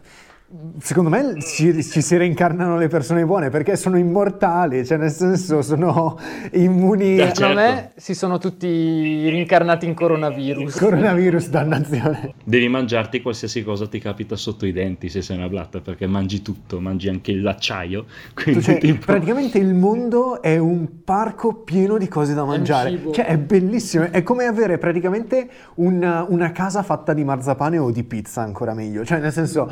[0.79, 5.61] secondo me ci, ci si reincarnano le persone buone perché sono immortali, cioè nel senso
[5.61, 6.17] sono
[6.53, 7.73] immuni Eh, Secondo Certo.
[7.73, 10.75] me si sono tutti rincarnati in coronavirus.
[10.79, 12.33] coronavirus, dannazione.
[12.43, 16.41] Devi mangiarti qualsiasi cosa ti capita sotto i denti se sei una blatta, perché mangi
[16.41, 18.05] tutto, mangi anche l'acciaio.
[18.33, 22.89] Quindi Cioè, tipo- praticamente il mondo è un parco pieno di cose da mangiare.
[22.89, 23.11] cibo.
[23.11, 24.05] Cioè, è bellissimo.
[24.09, 29.05] È come avere praticamente una, una casa fatta di marzapane o di pizza, ancora meglio.
[29.05, 29.71] Cioè, nel senso,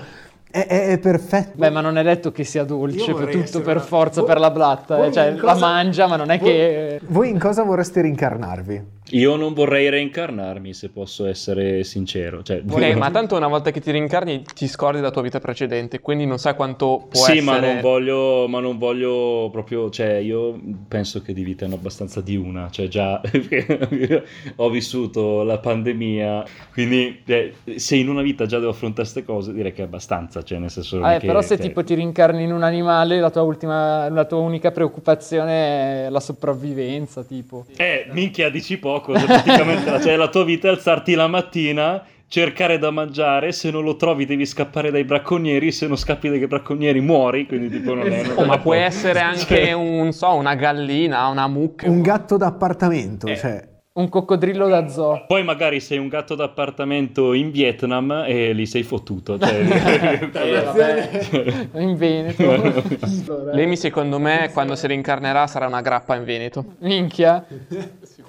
[0.49, 1.51] è, è- è perfetto.
[1.55, 4.51] Beh, ma non è detto che sia dolce tutto per una- forza Voi- per la
[4.51, 5.11] blatta.
[5.11, 6.99] Cioè, in la cosa- mangia, ma non è voi- che.
[7.07, 8.95] Voi in cosa vorreste rincarnarvi?
[9.11, 12.43] Io non vorrei reincarnarmi, se posso essere sincero.
[12.43, 15.99] Cioè, Ok, ma tanto una volta che ti rincarni ti scordi la tua vita precedente,
[16.01, 17.41] quindi non sai quanto può sì, essere...
[17.41, 21.77] ma non voglio, ma non voglio proprio, cioè io penso che di vita ne ho
[21.77, 23.21] abbastanza di una, cioè già
[24.57, 26.43] ho vissuto la pandemia,
[26.73, 30.43] quindi eh, se in una vita già devo affrontare queste cose direi che è abbastanza,
[30.43, 33.19] cioè nel senso Ah, eh, che- però se cioè- tipo ti rincarni in un animale,
[33.19, 37.65] la tua, ultima, la tua unica preoccupazione è la sopravvivenza, tipo.
[37.75, 42.03] Eh, minchia, dici poco, se praticamente la, cioè, la tua vita è alzarti la mattina,
[42.27, 46.45] cercare da mangiare, se non lo trovi devi scappare dai bracconieri, se non scappi dai
[46.45, 48.23] bracconieri muori, quindi tipo non è...
[48.35, 51.89] Oh, ma può essere anche Cioè, un, so, una gallina, una mucca.
[51.89, 53.37] Un gatto d'appartamento, Eh.
[53.37, 53.75] cioè...
[53.97, 55.23] Un coccodrillo da zoo.
[55.25, 59.39] Poi magari sei un gatto d'appartamento in Vietnam e lì sei fottuto.
[59.39, 59.55] Cioè...
[60.37, 63.51] Eh, vabbè, in Veneto.
[63.53, 66.75] Lemi, secondo me, quando si rincarnerà sarà una grappa in Veneto.
[66.81, 67.43] Minchia.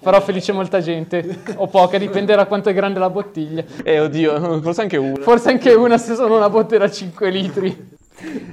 [0.01, 1.43] Farò felice molta gente.
[1.57, 3.65] O poca, dipende da quanto è grande la bottiglia.
[3.83, 5.17] E oddio, forse anche uno.
[5.17, 7.97] Forse anche una se sono una botte da 5 litri.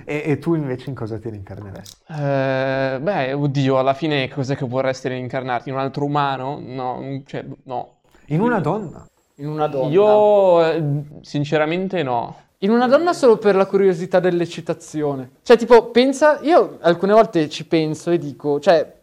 [0.05, 1.97] E, e tu invece in cosa ti rincarneresti?
[2.07, 5.69] Eh, beh, oddio, alla fine cos'è che vorresti reincarnarti?
[5.69, 6.61] In un altro umano?
[6.63, 7.95] No, cioè, no.
[8.27, 9.05] In una donna?
[9.35, 9.91] In una donna.
[9.91, 10.83] Io, eh,
[11.21, 12.35] sinceramente, no.
[12.59, 15.31] In una donna solo per la curiosità dell'eccitazione.
[15.41, 18.94] Cioè, tipo, pensa, io alcune volte ci penso e dico, cioè,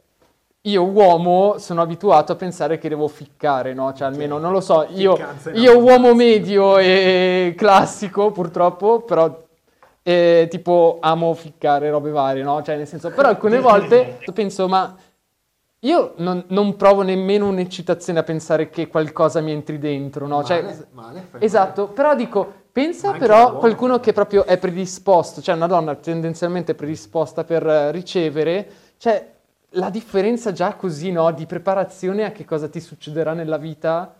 [0.62, 3.92] io uomo sono abituato a pensare che devo ficcare, no?
[3.92, 5.18] Cioè, almeno, non lo so, io,
[5.55, 9.44] io uomo medio e classico, purtroppo, però,
[10.03, 12.62] eh, tipo, amo ficcare robe varie, no?
[12.62, 14.94] Cioè, nel senso, però alcune volte penso, ma
[15.81, 20.44] io non, non provo nemmeno un'eccitazione a pensare che qualcosa mi entri dentro, no?
[20.44, 20.62] Cioè,
[21.40, 27.42] Esatto, però dico, pensa però qualcuno che proprio è predisposto, cioè una donna tendenzialmente predisposta
[27.42, 29.32] per ricevere, cioè
[29.72, 34.14] la differenza già così, no, di preparazione a che cosa ti succederà nella vita,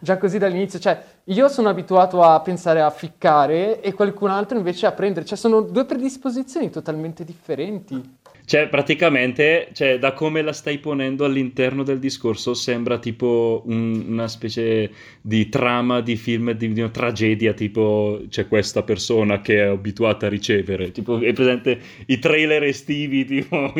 [0.00, 4.86] già così dall'inizio, cioè io sono abituato a pensare a ficcare e qualcun altro invece
[4.86, 8.18] a prendere, cioè sono due predisposizioni totalmente differenti.
[8.50, 14.26] Cioè, praticamente, cioè, da come la stai ponendo all'interno del discorso, sembra tipo un- una
[14.26, 19.66] specie di trama di film, di, di una tragedia, tipo c'è questa persona che è
[19.68, 23.72] abituata a ricevere, tipo è presente i trailer estivi, tipo...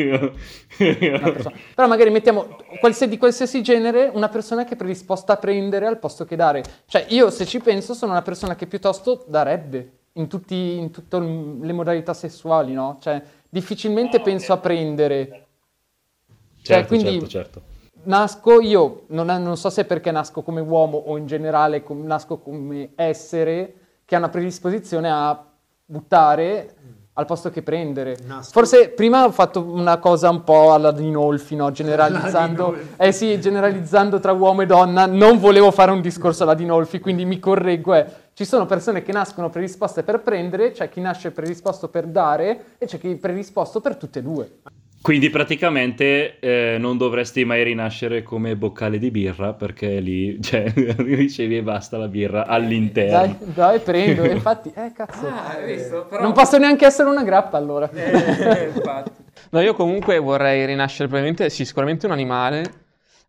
[0.77, 5.99] Però magari mettiamo qualsiasi, di qualsiasi genere una persona che è predisposta a prendere al
[5.99, 6.63] posto che dare.
[6.85, 11.73] Cioè io se ci penso sono una persona che piuttosto darebbe in, in tutte le
[11.73, 12.97] modalità sessuali, no?
[13.01, 15.27] Cioè difficilmente penso a prendere.
[16.61, 17.61] Cioè, certo, quindi- certo, certo.
[18.03, 22.03] Nasco io, non, non so se è perché nasco come uomo o in generale com-
[22.03, 25.45] nasco come essere che ha una predisposizione a
[25.85, 26.75] buttare
[27.13, 28.17] al posto che prendere.
[28.25, 31.69] Nasco- Forse prima ho fatto una cosa un po' alla Dinolfi, no?
[31.71, 35.05] Generalizzando, eh sì, generalizzando tra uomo e donna.
[35.05, 37.93] Non volevo fare un discorso alla Dinolfi, quindi mi correggo.
[37.93, 38.05] eh.
[38.33, 42.85] Ci sono persone che nascono predisposte per prendere, c'è chi nasce predisposto per dare e
[42.85, 44.51] c'è chi è predisposto per tutte e due.
[45.01, 51.57] Quindi praticamente eh, non dovresti mai rinascere come boccale di birra perché lì cioè, ricevi
[51.57, 53.35] e basta la birra all'interno.
[53.39, 54.23] Dai, dai, prendo.
[54.29, 55.27] Infatti, eh, cazzo.
[55.27, 56.05] Ah, hai visto?
[56.07, 56.21] Però...
[56.21, 57.89] Non posso neanche essere una grappa allora.
[59.49, 62.63] No, io comunque vorrei rinascere probabilmente, sì, sicuramente un animale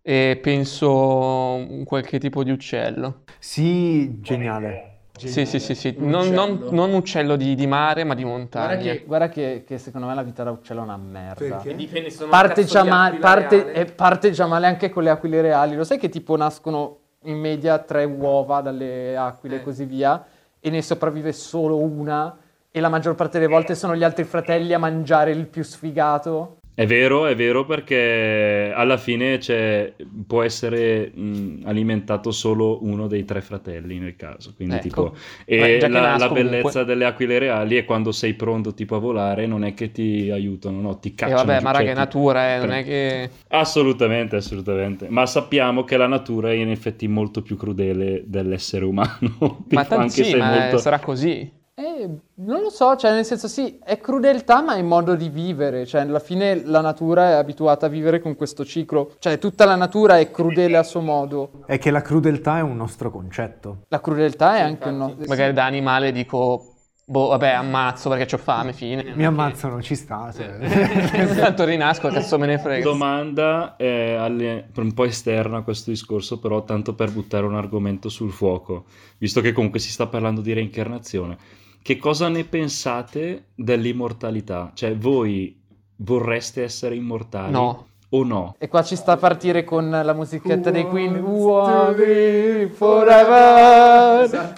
[0.03, 3.23] e penso un qualche tipo di uccello.
[3.39, 4.92] Sì, geniale.
[5.19, 5.95] Sì, sì, sì, sì.
[5.99, 8.93] Non, non- non uccello di, di mare, ma di Guarda, montagna.
[8.93, 11.35] che, guarda che, che secondo me la vita da uccello è una merda.
[11.57, 11.75] Perché?
[11.77, 15.77] dipende se Parte già, male, parte, parte già male anche con le aquile reali.
[15.77, 20.25] Lo sai che tipo nascono in media tre uova dalle aquile e così via,
[20.59, 22.37] e ne sopravvive solo una,
[22.71, 26.57] e la maggior parte delle volte sono gli altri fratelli a mangiare il più sfigato.
[26.75, 29.95] È vero, è vero perché alla fine c'è-
[30.27, 34.79] può essere mh, alimentato solo uno dei tre fratelli nel caso, quindi Ecco.
[34.79, 35.15] tipo
[35.55, 36.85] Beh, e che la, la bellezza comunque.
[36.85, 40.81] delle aquile reali è quando sei pronto tipo a volare, non è che ti aiutano,
[40.81, 41.33] no, ti E cacciano.
[41.33, 43.31] vabbè, giù, ma raga, cioè è natura, eh, non è che...
[43.49, 45.09] Assolutamente, assolutamente.
[45.11, 49.67] Ma sappiamo che la natura è in effetti molto più crudele dell'essere umano.
[49.71, 50.79] Ma Tipo, anche tanti sì, molto...
[50.79, 51.51] sarà così.
[51.75, 55.87] Eh, non lo so, cioè nel senso sì, è crudeltà ma è modo di vivere,
[55.87, 59.75] cioè alla fine la natura è abituata a vivere con questo ciclo, cioè tutta la
[59.75, 63.85] natura è crudele a suo modo, È che la crudeltà è un nostro concetto.
[63.89, 66.75] la crudeltà è anche un no- Magari da animale dico,
[67.07, 69.15] boh, vabbè, ammazzo perché ho fame, fine.
[69.15, 70.31] Mi ammazzano, ci sta.
[70.31, 70.59] se-
[71.41, 72.85] Tanto rinasco, cazzo me ne frega.
[72.85, 78.11] Domanda eh, alle- un po' esterna a questo discorso, però tanto per buttare un argomento
[78.11, 78.85] sul fuoco,
[79.17, 81.61] visto che comunque si sta parlando di reincarnazione.
[81.83, 84.71] Che cosa ne pensate dell'immortalità?
[84.73, 85.61] Cioè, voi
[85.97, 87.87] vorreste essere immortali No.
[88.11, 88.55] o no?
[88.59, 94.53] E qua ci sta a partire con la musichetta dei Queen, Uomini forever.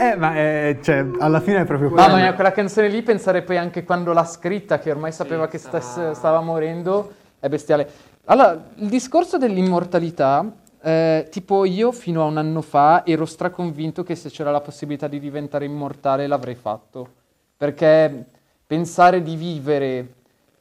[0.00, 2.16] Eh, ma è- cioè, alla fine è proprio Mamma quello.
[2.20, 6.14] mia, quella canzone lì, pensare poi anche quando l'ha scritta, che ormai sapeva che stesse-
[6.14, 7.86] stava morendo, è bestiale.
[8.26, 10.50] Allora, il discorso dell'immortalità,
[10.84, 15.08] eh, tipo io fino a un anno fa ero straconvinto che se c'era la possibilità
[15.08, 17.08] di diventare immortale l'avrei fatto.
[17.56, 18.26] Perché
[18.66, 20.14] pensare di vivere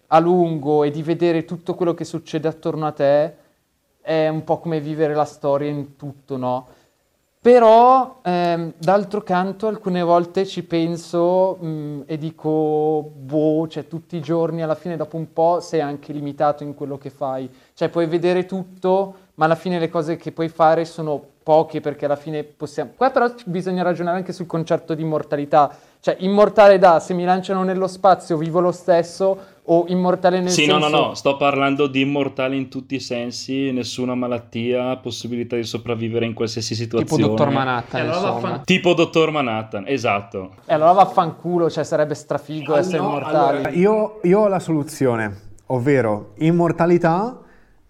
[0.07, 3.35] a lungo e di vedere tutto quello che succede attorno a te
[4.01, 6.67] è un po' come vivere la storia in tutto, no?
[7.41, 14.21] Però, ehm, d'altro canto, alcune volte ci penso mh, e dico, boh, cioè tutti i
[14.21, 17.49] giorni, alla fine dopo un po' sei anche limitato in quello che fai.
[17.73, 22.05] Cioè puoi vedere tutto, ma alla fine le cose che puoi fare sono poche perché
[22.05, 22.91] alla fine possiamo...
[22.95, 25.75] Qua però bisogna ragionare anche sul concetto di immortalità.
[25.99, 30.65] Cioè, immortale da, se mi lanciano nello spazio vivo lo stesso, o immortale nel sì,
[30.65, 30.77] senso...
[30.77, 35.63] no, no, no, sto parlando di immortale in tutti i sensi, nessuna malattia, possibilità di
[35.63, 37.27] sopravvivere in qualsiasi Tipo situazione.
[37.29, 38.39] Dottor Manhattan, Eh, allora insomma.
[38.39, 40.51] vaffan- Tipo Dottor Manhattan, esatto.
[40.65, 43.79] E allora vaffanculo, cioè sarebbe strafigo essere immortali.
[43.79, 47.37] Io, io ho la soluzione, ovvero immortalità,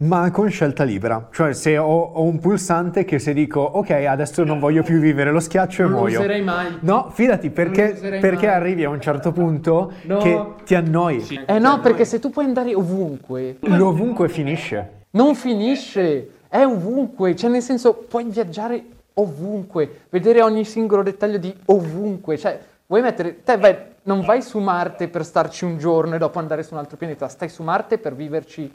[0.04, 1.28] ma con scelta libera.
[1.32, 5.32] Cioè, se ho, ho un pulsante che se dico, ok, adesso non voglio più vivere
[5.32, 6.20] lo schiaccio e Non lo muoio.
[6.20, 6.78] userei mai.
[6.82, 8.56] No, fidati, Non perché, perché mai.
[8.56, 10.18] arrivi a un certo punto No.
[10.20, 11.44] che ti annoi.
[11.46, 15.06] Eh no, perché se tu puoi andare ovunque, L'ovunque finisce.
[15.12, 18.84] non finisce, è ovunque, cioè nel senso puoi viaggiare
[19.16, 24.60] ovunque, vedere ogni singolo dettaglio di ovunque, cioè vuoi mettere, te vai, non vai su
[24.60, 27.98] Marte per starci un giorno e dopo andare su un altro pianeta, stai su Marte
[27.98, 28.72] per viverci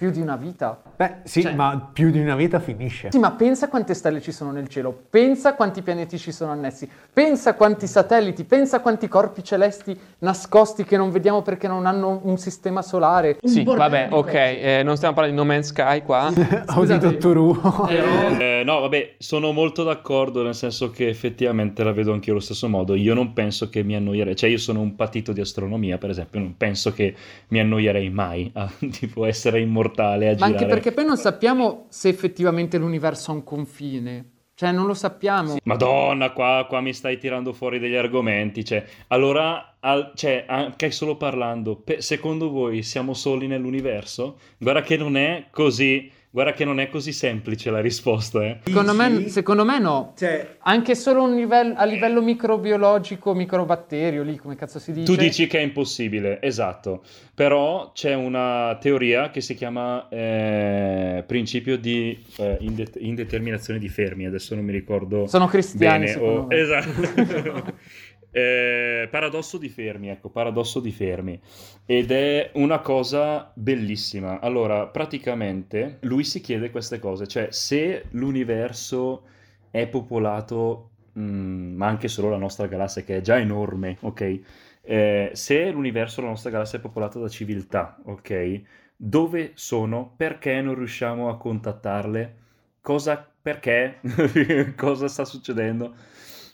[0.00, 0.80] più di una vita.
[0.96, 3.10] Beh, sì, Cioè- ma più di una vita finisce.
[3.10, 6.88] Sì, ma pensa quante stelle ci sono nel cielo, pensa quanti pianeti ci sono annessi,
[7.12, 12.38] pensa quanti satelliti, pensa quanti corpi celesti nascosti che non vediamo perché non hanno un
[12.38, 13.36] sistema solare.
[13.42, 16.32] Un Sì, vabbè, ok, eh, non stiamo parlando di No Man's Sky qua.
[16.68, 17.88] Audi Dottor Who.
[17.88, 22.42] Eh, no, vabbè, sono molto d'accordo, nel senso che effettivamente la vedo anche io allo
[22.42, 22.94] stesso modo.
[22.94, 26.40] Io non penso che mi annoierei, cioè io sono un patito di astronomia, per esempio,
[26.40, 27.14] non penso che
[27.48, 28.66] mi annoierei mai a
[28.98, 30.44] tipo essere immortale, a Ma girare.
[30.44, 34.30] anche perché poi non sappiamo se effettivamente l'universo ha un confine.
[34.54, 35.56] Cioè, non lo sappiamo.
[35.64, 38.62] Madonna, qua, qua mi stai tirando fuori degli argomenti.
[38.62, 44.38] Cioè, allora, al- cioè, anche solo parlando, pe- secondo voi siamo soli nell'universo?
[44.58, 46.10] Guarda che non è così.
[46.32, 48.58] Guarda che non è così semplice la risposta, eh.
[48.64, 50.12] Secondo me, secondo me no.
[50.16, 55.12] Cioè, Anche solo un livello- a livello microbiologico, microbatterio, lì come cazzo si dice.
[55.12, 57.02] Tu dici che è impossibile, esatto,
[57.34, 64.24] però c'è una teoria che si chiama eh, principio di eh, inde- indeterminazione di Fermi,
[64.26, 66.56] adesso non mi ricordo Sono cristiani, bene, secondo o- me.
[66.60, 67.74] esatto.
[68.32, 71.40] Eh, paradosso di Fermi, ecco, paradosso di Fermi.
[71.84, 74.40] Ed è una cosa bellissima.
[74.40, 79.24] Allora, praticamente lui si chiede queste cose, cioè se l'universo
[79.70, 84.40] è popolato, mm, ma anche solo la nostra galassia che è già enorme, ok?
[84.82, 88.62] Eh, se l'universo, la nostra galassia è popolata da civiltà, ok?
[88.96, 90.12] Dove sono?
[90.16, 92.36] Perché non riusciamo a contattarle?
[92.80, 94.00] Cosa, perché?
[94.76, 95.94] Cosa sta succedendo?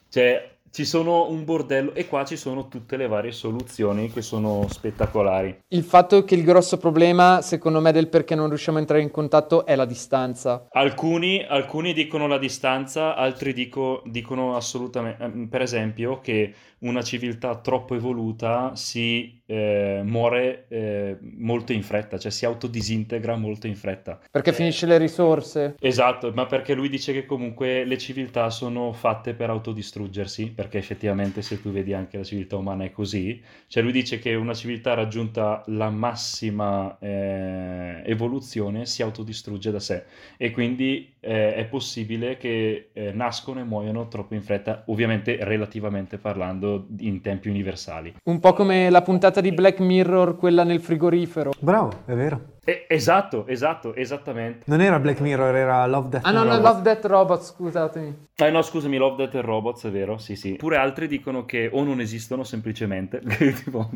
[0.08, 4.66] Cioè, ci sono un bordello e qua ci sono tutte le varie soluzioni che sono
[4.68, 5.62] spettacolari.
[5.68, 9.10] Il fatto che il grosso problema, secondo me, del perché non riusciamo a entrare in
[9.10, 10.66] contatto è la distanza.
[10.72, 17.56] Alcuni, alcuni dicono la distanza, altri dico, dicono assolutamente, ehm, per esempio, che una civiltà
[17.56, 24.20] troppo evoluta si eh, muore eh, molto in fretta, cioè si autodisintegra molto in fretta.
[24.30, 25.76] Perché finisce le risorse.
[25.80, 31.42] Esatto, ma perché lui dice che comunque le civiltà sono fatte per autodistruggersi, perché effettivamente
[31.42, 34.94] se tu vedi anche la civiltà umana è così, cioè lui dice che una civiltà
[34.94, 40.04] raggiunta la massima eh, evoluzione si autodistrugge da sé.
[40.36, 46.18] E quindi eh, è possibile che eh, nascono e muoiono troppo in fretta, ovviamente relativamente
[46.18, 48.14] parlando in tempi universali.
[48.24, 51.50] Un po' come la puntata di Black Mirror, quella nel frigorifero.
[51.58, 52.54] Bravo, è vero.
[52.68, 54.64] Eh, esatto, esatto, esattamente.
[54.66, 56.64] Non era Black Mirror, era Love, Death Ah no, no, Robots.
[56.64, 58.16] Love Death Robot, scusatemi.
[58.34, 60.54] Eh no, scusami, Love, Death Robots, è vero, sì, sì.
[60.54, 63.20] Pure altri dicono che o non esistono semplicemente,
[63.64, 63.88] tipo,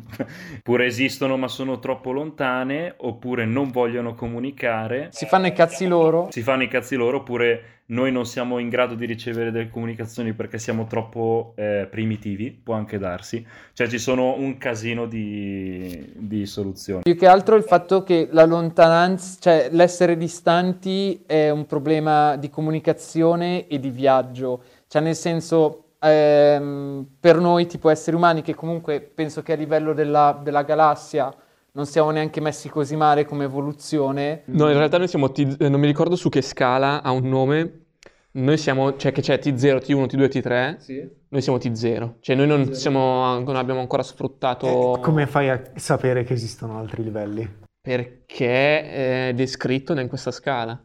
[0.59, 6.29] oppure esistono ma sono troppo lontane, oppure non vogliono comunicare, Si fanno i cazzi loro.
[6.31, 10.33] si fanno i cazzi loro, oppure noi non siamo in grado di ricevere delle comunicazioni
[10.33, 13.45] perché siamo troppo eh, primitivi, può anche darsi.
[13.73, 17.03] Cioè ci sono un casino di, di soluzioni.
[17.03, 22.49] Più che altro il fatto che la lontananza, cioè l'essere distanti è un problema di
[22.49, 24.63] comunicazione e di viaggio.
[24.87, 29.93] Cioè nel senso, ehm, per noi tipo esseri umani, che comunque penso che a livello
[29.95, 31.35] della, della galassia
[31.73, 35.69] non siamo neanche messi così male come evoluzione, No, in realtà noi siamo T, eh,
[35.69, 37.85] non mi ricordo su che scala ha un nome.
[38.33, 41.11] Noi siamo, cioè che c'è T0, T1, T2, T3.
[41.29, 42.13] Noi siamo T0.
[42.21, 46.79] Cioè noi non, siamo, non abbiamo ancora sfruttato Eh, come fai a sapere che esistono
[46.79, 47.59] altri livelli?
[47.83, 50.79] perché è descritto in questa scala.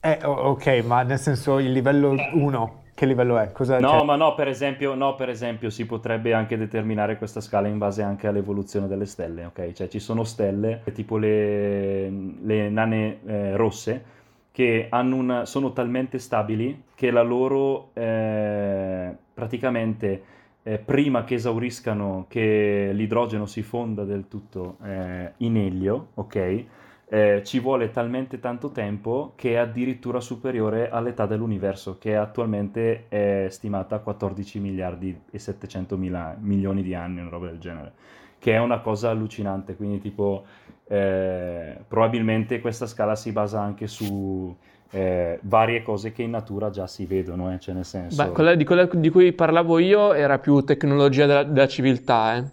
[0.00, 3.50] Eh, ok, ma nel senso il livello 1, che livello è?
[3.50, 7.40] Cosa No, cioè- ma no, per esempio, no, per esempio, si potrebbe anche determinare questa
[7.40, 9.72] scala in base anche all'evoluzione delle stelle, ok?
[9.72, 14.04] Cioè ci sono stelle, tipo le, le nane eh, rosse,
[14.52, 20.22] che hanno un- sono talmente stabili che la loro, eh, praticamente,
[20.62, 26.64] eh, prima che esauriscano, che l'idrogeno si fonda del tutto eh, in elio, ok?
[27.12, 33.48] Eh, ci vuole talmente tanto tempo che è addirittura superiore all'età dell'universo, che attualmente è
[33.50, 37.92] stimata a 14 miliardi e 700 mila milioni di anni, una roba del genere,
[38.38, 39.74] che è una cosa allucinante.
[39.74, 40.44] Quindi, tipo,
[40.86, 44.56] eh, probabilmente questa scala si basa anche su
[44.90, 48.22] eh, varie cose che in natura già si vedono, eh, cioè nel senso...
[48.22, 52.44] Beh, quella di, quella di cui parlavo io era più tecnologia della, della civiltà, eh.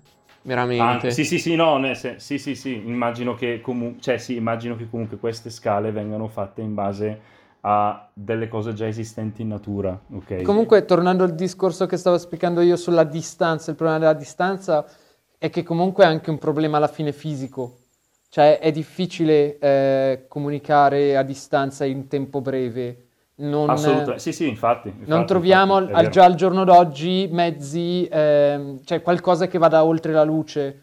[0.47, 1.07] Veramente.
[1.07, 4.35] Ah, sì, sì, sì, no, nel sen- sì, sì, sì, immagino che, comu- cioè, sì,
[4.37, 7.19] immagino che comunque queste scale vengano fatte in base
[7.61, 10.41] a delle cose già esistenti in natura, ok?
[10.41, 14.85] Comunque, tornando al discorso che stavo spiegando io sulla distanza, il problema della distanza
[15.37, 17.79] è che comunque è anche un problema alla fine fisico.
[18.29, 23.06] Cioè, è difficile eh, comunicare a distanza in tempo breve.
[23.39, 24.89] Non, Assolutamente, sì, sì, infatti.
[24.89, 29.83] non infatti, troviamo infatti, al- già al giorno d'oggi mezzi, ehm, cioè qualcosa che vada
[29.83, 30.81] oltre la luce.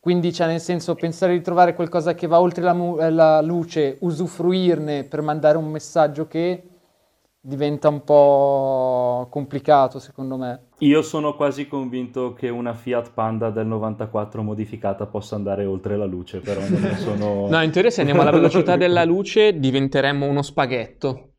[0.00, 3.42] Quindi, cioè, nel senso, pensare di trovare qualcosa che va oltre la, mu- eh, la
[3.42, 6.62] luce, usufruirne per mandare un messaggio che
[7.38, 10.60] diventa un po' complicato, secondo me.
[10.78, 16.06] Io sono quasi convinto che una Fiat Panda del 94 modificata possa andare oltre la
[16.06, 17.48] luce, però non sono...
[17.52, 21.29] No, in teoria se andiamo alla velocità della luce diventeremmo uno spaghetto,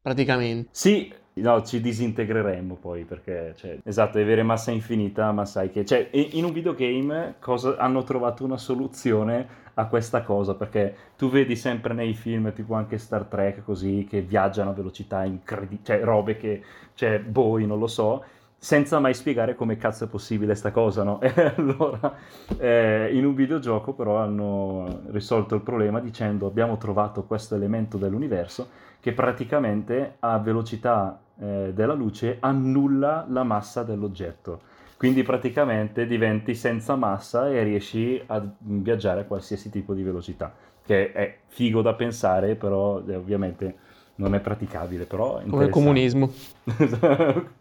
[0.00, 0.68] praticamente.
[0.72, 5.84] Sì, no, ci disintegreremmo poi perché, cioè, esatto, è avere massa infinita, ma sai che,
[5.84, 11.56] cioè, in un videogame cosa, hanno trovato una soluzione a questa cosa perché tu vedi
[11.56, 16.36] sempre nei film, tipo anche Star Trek, così, che viaggiano a velocità incredibili, cioè, robe
[16.36, 16.62] che,
[16.94, 18.24] cioè, boh, non lo so,
[18.62, 21.18] senza mai spiegare come cazzo è possibile sta cosa, no?
[21.24, 22.14] E allora,
[22.58, 28.68] eh, in un videogioco però hanno risolto il problema dicendo abbiamo trovato questo elemento dell'universo
[29.00, 34.60] che praticamente a velocità eh, della luce annulla la massa dell'oggetto.
[34.96, 40.52] Quindi praticamente diventi senza massa e riesci a viaggiare a qualsiasi tipo di velocità,
[40.84, 43.74] che è figo da pensare, però eh, ovviamente
[44.16, 46.30] non è praticabile, però è Come il comunismo.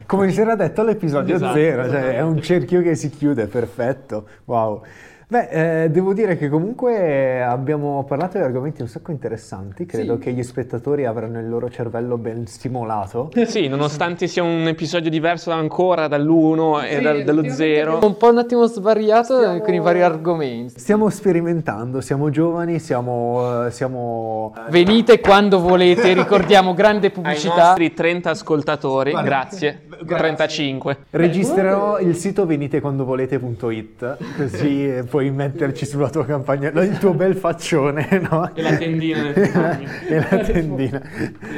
[0.06, 4.28] Come si era detto all'episodio Esatto, 0, cioè è un cerchio che si chiude, perfetto.
[4.44, 4.84] Wow.
[5.32, 9.86] Beh, eh, devo dire che comunque abbiamo parlato di argomenti un sacco interessanti.
[9.86, 10.22] Credo Sì.
[10.22, 13.30] che gli spettatori avranno il loro cervello ben stimolato.
[13.46, 18.00] Sì, nonostante sia un episodio diverso ancora dall'1 e dal- dallo 0.
[18.04, 20.80] Un po' un attimo svariato eh, con i vari argomenti.
[20.80, 23.68] Stiamo sperimentando, siamo giovani, siamo...
[23.68, 24.56] eh, siamo...
[24.72, 27.66] Venite quando volete, ricordiamo grande Ai pubblicità.
[27.68, 29.82] nostri 30 ascoltatori, grazie.
[30.08, 30.98] 35.
[31.12, 38.08] Registrerò il sito venitequandovolete.it così eh, puoi metterci sulla tua campagna il tuo bel faccione,
[38.32, 38.50] no?
[38.56, 41.02] E la tendina e la tendina.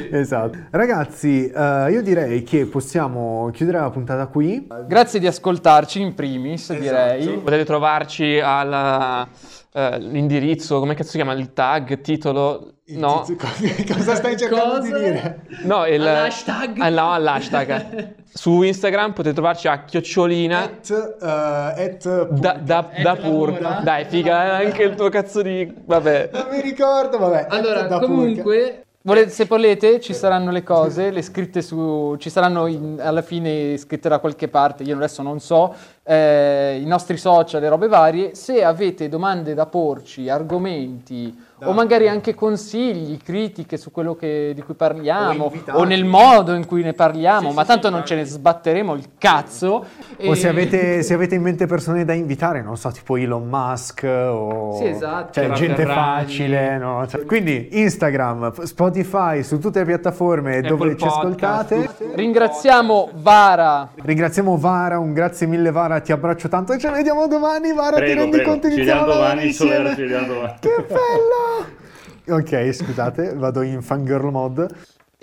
[0.10, 0.58] Esatto.
[0.72, 4.68] Ragazzi, eh, io direi che possiamo chiudere la puntata qui.
[4.88, 7.38] Grazie di ascoltarci in primis, direi.
[7.38, 8.40] Potete trovarci
[9.74, 11.34] all'indirizzo, come cazzo si chiama?
[11.34, 12.74] Il tag, titolo?
[12.88, 13.24] No,
[13.88, 15.02] Cosa stai cercando di Cosa?
[15.02, 15.42] dire?
[15.64, 16.78] no, il, All'hashtag?
[16.80, 18.16] Ah, no, all'hashtag.
[18.34, 20.90] Su Instagram potete trovarci a chiocciolina At,
[21.22, 23.52] eh, at- da, da, da pur.
[23.60, 23.82] Lamora.
[23.82, 25.74] Dai, figa, anche il tuo cazzo di...
[25.86, 26.30] Vabbè.
[26.34, 27.48] Non mi ricordo, vabbè.
[27.50, 32.68] Allora, da comunque, volete- se volete, ci saranno le cose, le scritte su, ci saranno
[32.68, 35.74] in- alla fine scritte da qualche parte, io adesso non so,
[36.04, 38.36] eh, i nostri social, le robe varie.
[38.36, 44.62] Se avete domande da porci, argomenti o magari anche consigli, critiche su quello che- di
[44.62, 45.78] cui O parliamo invitati.
[45.78, 49.86] o, nel modo in cui ne parliamo, ma tanto non ce ne sbatteremo il cazzo.
[50.24, 53.48] O e- se avete, se avete in mente persone da invitare, non so, tipo Elon
[53.48, 55.34] Musk o Sì, esatto.
[55.34, 56.24] cioè, gente Ferragni.
[56.24, 57.06] facile, no?
[57.08, 61.18] Cioè, quindi Instagram, Spotify, su tutte le piattaforme dove ci Podcast.
[61.74, 61.90] ascoltate.
[62.16, 63.90] Ringraziamo Vara.
[64.02, 68.02] Ringraziamo Vara, un grazie mille Vara, ti abbraccio tanto e ci vediamo domani Vara, ti
[68.04, 68.50] Prego, rendi prego.
[68.52, 70.54] conto che Ci vediamo domani, ci vediamo domani.
[70.60, 71.50] Che bello!
[72.28, 74.68] Ok, scusate, vado in fangirl mode.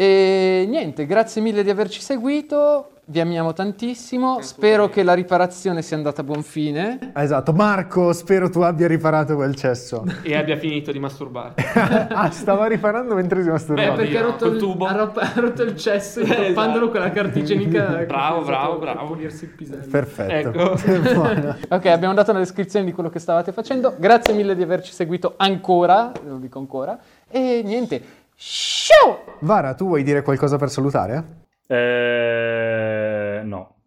[0.00, 5.96] E niente, grazie mille di averci seguito, vi amiamo tantissimo, spero che la riparazione sia
[5.96, 7.10] andata a buon fine.
[7.16, 10.04] Esatto, Marco, spero tu abbia riparato quel cesso.
[10.22, 11.54] E abbia finito di masturbare.
[12.14, 13.94] ah, stava riparando mentre si Beh, masturbava.
[13.94, 18.04] perché ha rotto il- ha rotto, il cesso intappandolo con la carta igienica.
[18.06, 19.04] Bravo, bravo, bravo.
[19.06, 19.84] pulirsi il pisello.
[19.90, 20.32] Perfetto.
[20.32, 21.66] Ecco.
[21.74, 23.96] Ok, abbiamo dato una descrizione di quello che stavate facendo.
[23.98, 26.96] Grazie mille di averci seguito ancora, lo dico ancora.
[27.28, 28.00] E niente.
[28.40, 29.38] Ciao!
[29.40, 31.46] Vara, tu vuoi dire qualcosa per salutare?
[31.66, 33.77] Eh, no.